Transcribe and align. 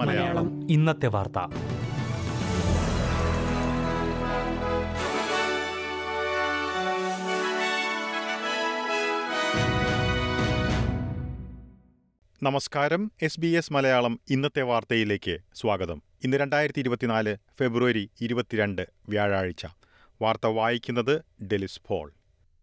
മലയാളം. 0.00 0.70
ഇന്നത്തെ 0.70 1.06
വാർത്ത. 1.06 1.38
നമസ്കാരം. 12.42 13.12
എസ് 13.22 13.40
ബി 13.40 13.46
എസ് 13.46 13.72
മലയാളം 13.72 14.20
ഇന്നത്തെ 14.30 14.62
വാർത്തയിലേക്ക് 14.62 15.38
സ്വാഗതം. 15.54 16.02
ഇന്ന് 16.24 16.36
രണ്ടായിരത്തി 16.36 16.80
ഇരുപത്തിനാല് 16.80 17.36
ഫെബ്രുവരി 17.58 18.10
ഇരുപത്തിരണ്ട് 18.20 18.88
വ്യാഴാഴ്ച. 19.08 19.66
വാർത്ത 20.22 20.46
വായിക്കുന്നത് 20.46 21.44
ഡെലിസ് 21.44 21.80
പോൾ. 21.88 22.12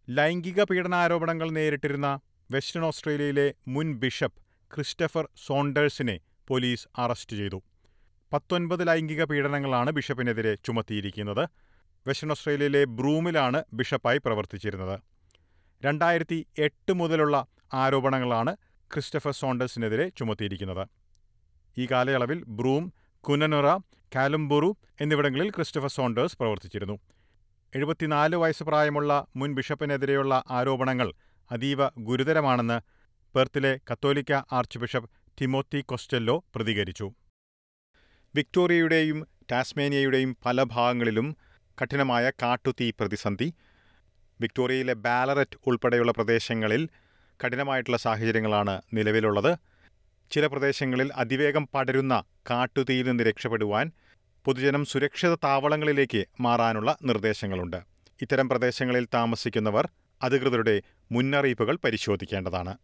ലൈംഗിക 0.09 0.63
പീഡനാരോപണങ്ങൾ 0.63 1.51
നേരിട്ടിരുന്ന 1.51 2.19
വെസ്റ്റേൺ 2.51 2.85
ഓസ്ട്രേലിയയിലെ 2.85 3.53
മുൻ 3.67 3.93
ബിഷപ്പ് 3.93 4.41
ക്രിസ്റ്റഫർ 4.75 5.29
സോണ്ടേഴ്സിനെ 5.45 6.19
പോലീസ് 6.47 6.87
അറസ്റ്റ് 6.97 7.35
ചെയ്തു. 7.35 7.63
പത്തൊൻപത് 8.33 8.87
ലൈംഗിക 8.87 9.23
പീഡനങ്ങളാണ് 9.23 9.91
ബിഷപ്പിനെതിരെ 9.91 10.55
ചുമത്തിയിരിക്കുന്നത്. 10.55 11.49
വെസ്റ്റേൺ 12.07 12.31
ഓസ്ട്രേലിയയിലെ 12.31 12.83
ബ്രൂമിലാണ് 12.83 13.63
ബിഷപ്പായി 13.73 14.17
പ്രവർത്തിച്ചിരുന്നത്. 14.17 14.99
രണ്ടായിരത്തി 15.85 16.47
എട്ട് 16.59 16.93
മുതലുള്ള 16.93 17.47
ആരോപണങ്ങളാണ് 17.73 18.57
ക്രിസ്റ്റഫർ 18.93 19.31
സോണ്ടേഴ്സിനെതിരെ 19.31 20.09
ചുമത്തിയിരിക്കുന്നത്. 20.09 20.87
ഈ 21.77 21.87
കാലയളവിൽ 21.91 22.43
ബ്രൂം 22.47 22.93
കുനനുറ 23.19 23.77
കാലംബുറു 24.15 24.77
എന്നിവിടങ്ങളിൽ 25.01 25.49
ക്രിസ്റ്റഫർ 25.49 25.87
സോണ്ടേഴ്സ് 25.87 26.37
പ്രവർത്തിച്ചിരുന്നു. 26.37 26.99
എഴുപത്തിനാല് 27.75 28.35
വയസ്സ് 28.35 28.63
പ്രായമുള്ള 28.63 29.25
മുൻ 29.35 29.53
ബിഷപ്പിനെതിരെയുള്ള 29.53 30.43
ആരോപണങ്ങൾ 30.49 31.13
അതീവ 31.51 31.87
ഗുരുതരമാണെന്ന് 31.87 32.77
പെർത്തിലെ 33.35 33.79
കത്തോലിക്ക 33.91 34.33
ആർച്ച് 34.51 34.79
ബിഷപ്പ് 34.79 35.09
തിമോത്തി 35.41 35.81
കൊസ്റ്റെല്ലോ 35.81 36.45
പ്രതികരിച്ചു. 36.55 37.13
വിക്ടോറിയയുടെയും 38.35 39.27
ടാസ്മേനിയയുടെയും 39.51 40.37
പല 40.45 40.63
ഭാഗങ്ങളിലും 40.63 41.35
കഠിനമായ 41.77 42.29
കാട്ടുതീ 42.29 42.91
പ്രതിസന്ധി 42.91 43.53
വിക്ടോറിയയിലെ 44.41 44.93
ബാലററ്റ് 44.93 45.57
ഉൾപ്പെടെയുള്ള 45.67 46.11
പ്രദേശങ്ങളിൽ 46.11 46.89
കഠിനമായിട്ടുള്ള 47.45 47.97
സാഹചര്യങ്ങളാണ് 47.97 48.81
നിലവിലുള്ളത്. 48.93 49.59
ചില 50.31 50.45
പ്രദേശങ്ങളിൽ 50.47 51.09
അതിവേഗം 51.13 51.67
പടരുന്ന 51.73 52.23
കാട്ടുതീയിൽ 52.49 53.07
നിന്ന് 53.07 53.23
രക്ഷപ്പെടുവാൻ 53.23 53.91
പൊതുജനം 54.45 54.85
സുരക്ഷിത 54.85 55.35
താവളങ്ങളിലേക്ക് 55.35 56.25
മാറാനുള്ള 56.39 56.97
നിർദ്ദേശങ്ങളുണ്ട്. 57.03 57.83
ഇത്തരം 58.21 58.49
പ്രദേശങ്ങളിൽ 58.49 59.07
താമസിക്കുന്നവർ 59.13 59.89
അധികൃതരുടെ 60.21 60.81
മുന്നറിയിപ്പുകൾ 61.11 61.77
പരിശോധിക്കേണ്ടതാണ്. 61.83 62.77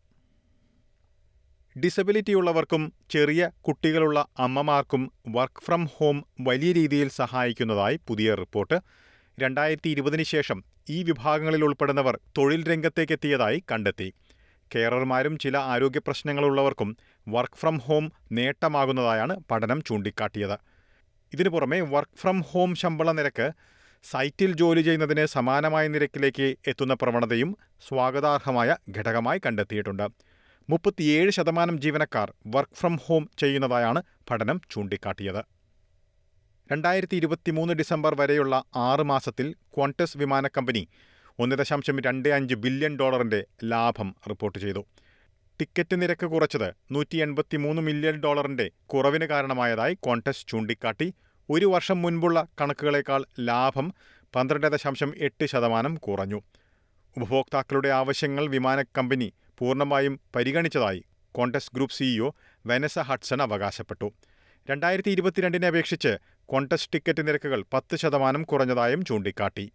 ഡിസബിലിറ്റിയുള്ളവർക്കും 1.79 2.93
ചെറിയ 3.09 3.49
കുട്ടികളുള്ള 3.61 4.27
അമ്മമാർക്കും 4.39 5.11
വർക്ക് 5.27 5.61
ഫ്രം 5.61 5.85
ഹോം 5.85 6.25
വലിയ 6.41 6.71
രീതിയിൽ 6.71 7.09
സഹായിക്കുന്നതായി 7.09 7.99
പുതിയ 8.07 8.33
റിപ്പോർട്ട്. 8.33 8.81
രണ്ടായിരത്തി 9.39 9.89
ഇരുപതിന് 9.89 10.23
ശേഷം 10.23 10.63
ഈ 10.89 11.03
വിഭാഗങ്ങളിൽ 11.03 11.63
ഉൾപ്പെടുന്നവർ 11.63 12.19
തൊഴിൽ 12.37 12.69
രംഗത്തേക്കെത്തിയതായി 12.69 13.63
കണ്ടെത്തി. 13.71 14.13
കെയറർമാരും 14.75 15.37
ചില 15.37 15.57
ആരോഗ്യ 15.57 15.99
പ്രശ്നങ്ങളുള്ളവർക്കും 15.99 16.97
വർക്ക് 17.27 17.57
ഫ്രം 17.57 17.77
ഹോം 17.77 18.11
നേട്ടമാകുന്നതായാണ് 18.31 19.39
പഠനം 19.51 19.81
ചൂണ്ടിക്കാട്ടിയത്. 19.81 20.59
ഇതിനു 21.33 21.49
പുറമെ 21.49 21.81
വർക്ക് 21.81 22.17
ഫ്രം 22.17 22.41
ഹോം 22.41 22.75
ശമ്പള 22.75 23.11
നിരക്ക് 23.11 23.51
സൈറ്റിൽ 24.03 24.51
ജോലി 24.53 24.81
ചെയ്യുന്നതിന് 24.81 25.25
സമാനമായ 25.25 25.87
നിരക്കിലേക്ക് 25.87 26.55
എത്തുന്ന 26.67 26.93
പ്രവണതയും 26.93 27.57
സ്വാഗതാർഹമായ 27.87 28.75
ഘടകമായി 28.97 29.41
കണ്ടെത്തിയിട്ടുണ്ട്. 29.45 30.05
മുപ്പത്തിയേഴ് 30.69 31.31
ശതമാനം 31.31 31.77
ജീവനക്കാർ 31.81 32.33
വർക്ക് 32.47 32.77
ഫ്രം 32.79 32.95
ഹോം 33.05 33.29
ചെയ്യുന്നതായാണ് 33.37 34.01
പഠനം 34.29 34.61
ചൂണ്ടിക്കാട്ടിയത്. 34.71 35.41
രണ്ടായിരത്തി 36.71 37.15
ഇരുപത്തിമൂന്ന് 37.15 37.73
ഡിസംബർ 37.73 38.15
വരെയുള്ള 38.21 38.63
ആറ് 38.75 39.01
മാസത്തിൽ 39.01 39.47
ക്വാണ്ടസ് 39.75 40.17
വിമാന 40.17 40.47
കമ്പനി 40.47 40.87
ഒന്ന് 41.39 41.55
ദശാംശം 41.55 41.99
രണ്ട് 41.99 42.29
അഞ്ച് 42.29 42.55
ബില്യൺ 42.55 42.93
ഡോളറിന്റെ 42.99 43.45
ലാഭം 43.63 44.15
റിപ്പോർട്ട് 44.29 44.59
ചെയ്തു. 44.59 44.81
ടിക്കറ്റ് 45.59 46.01
നിരക്ക് 46.01 46.25
കുറച്ചത് 46.25 46.69
നൂറ്റി 46.91 47.17
എൺപത്തിമൂന്ന് 47.17 47.81
മില്യൺ 47.81 48.15
ഡോളറിന്റെ 48.19 48.71
കുറവിന് 48.85 49.25
കാരണമായതായി 49.25 49.93
ക്വാണ്ടസ് 49.93 50.47
ചൂണ്ടിക്കാട്ടി 50.47 51.07
ഒരു 51.53 51.65
വർഷം 51.65 52.01
മുൻപുള്ള 52.01 52.47
കണക്കുകളേക്കാൾ 52.61 53.25
ലാഭം 53.39 53.93
പന്ത്രണ്ട് 54.35 54.67
ദശാംശം 54.67 55.13
എട്ട് 55.17 55.45
ശതമാനം 55.45 55.95
കുറഞ്ഞു. 55.95 56.41
ഉപഭോക്താക്കളുടെ 57.17 57.89
ആവശ്യങ്ങൾ 57.89 58.47
വിമാന 58.47 58.81
കമ്പനി 58.81 59.33
പൂർണമായും 59.57 60.19
പരിഗണിച്ചതായി 60.35 61.03
Qantas 61.31 61.71
group 61.75 61.95
CEO 61.95 62.31
Vanessa 62.65 62.99
Hudson 62.99 63.41
അവകാശപ്പെട്ടു. 63.41 64.13
രണ്ടായിരത്തി 64.69 65.11
ഇരുപത്തിരണ്ടിനെ 65.11 65.67
അപേക്ഷിച്ച് 65.67 66.17
കോണ്ടസ് 66.45 66.89
ടിക്കറ്റ് 66.93 67.27
നിരക്കുകൾ 67.27 67.65
പത്ത് 67.73 67.95
ശതമാനം 67.95 68.43
കുറഞ്ഞതായും 68.43 69.05
ചൂണ്ടിക്കാട്ടി. 69.05 69.71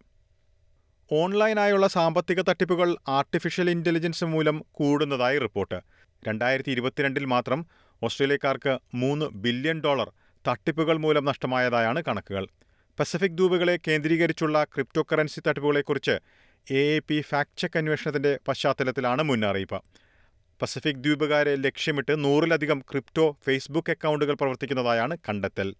ഓൺലൈനായുള്ള 1.11 1.87
സാമ്പത്തിക 1.87 2.41
തട്ടിപ്പുകൾ 2.41 2.97
ആർട്ടിഫിഷ്യൽ 3.07 3.69
ഇന്റലിജൻസ് 3.69 4.25
മൂലം 4.25 4.65
കൂടുന്നതായി 4.71 5.37
റിപ്പോർട്ട്. 5.37 5.81
രണ്ടായിരത്തി 6.27 6.71
ഇരുപത്തിരണ്ടിൽ 6.71 7.25
മാത്രം 7.25 7.65
ഓസ്ട്രേലിയക്കാർക്ക് 8.03 8.79
മൂന്ന് 8.93 9.25
ബില്യൺ 9.25 9.81
ഡോളർ 9.81 10.11
തട്ടിപ്പുകൾ 10.47 10.97
മൂലം 10.97 11.25
നഷ്ടമായതായാണ് 11.25 12.03
കണക്കുകൾ. 12.07 12.47
പസഫിക് 12.99 13.31
ദ്വീപുകളെ 13.31 13.79
കേന്ദ്രീകരിച്ചുള്ള 13.87 14.63
crypto 14.63 15.05
currency 15.11 15.39
തട്ടിപ്പുകളെക്കുറിച്ച് 15.47 16.19
A 16.67 16.81
A 16.95 16.99
P 16.99 17.21
fact 17.21 17.59
check 17.59 17.77
അന്വേഷണത്തിന്റെ 17.77 18.39
പശ്ചാത്തലത്തിലാണ് 18.47 19.23
മുന്നറിയിപ്പ്. 19.23 19.81
പസഫിക് 20.61 20.95
ദ്വീപുകാരെ 20.95 21.55
ലക്ഷ്യമിട്ട് 21.55 22.23
നൂറിലധികം 22.23 22.79
ക്രിപ്റ്റോ 22.91 23.37
ഫേസ്ബുക്ക് 23.45 23.91
അക്കൗണ്ടുകൾ 23.91 24.33
പ്രവർത്തിക്കുന്നതായാണ് 24.33 25.17
കണ്ടെത്തൽ. 25.29 25.75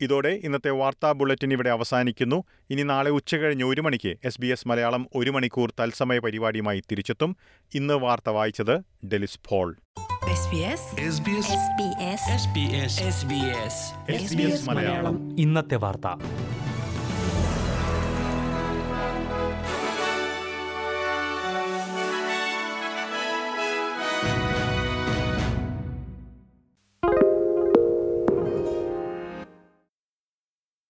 ഇതോടെ 0.00 0.28
ഇന്നത്തെ 0.28 0.70
വാർത്താ 0.70 1.12
ബുള്ളറ്റിൻ 1.12 1.52
ഇവിടെ 1.52 1.70
അവസാനിക്കുന്നു. 1.70 2.44
ഇനി 2.70 2.82
നാളെ 2.82 3.10
ഉച്ചകഴിഞ്ഞ് 3.10 3.64
ഒരു 3.64 3.80
മണിക്ക് 3.80 4.16
എസ് 4.24 4.40
ബി 4.40 4.46
എസ് 4.46 4.68
മലയാളം 4.68 5.08
ഒരു 5.14 5.30
മണിക്കൂർ 5.30 5.72
തത്സമയ 5.80 6.18
പരിപാടിയുമായി 6.18 6.82
തിരിച്ചെത്തും. 6.90 7.36
ഇന്ന് 7.74 7.94
വാർത്ത 7.94 8.30
വായിച്ചത് 8.30 9.06
ഡെലിസ് 9.06 9.38
ഫോൾ 9.48 9.76
ഇന്നത്തെ 15.38 15.76
വാർത്ത. 15.76 16.08